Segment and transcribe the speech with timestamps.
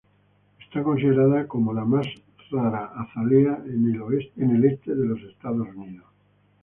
[0.59, 2.07] Está considerada como la más
[2.49, 3.85] rara azalea en
[4.55, 6.07] el este de los Estados Unidos.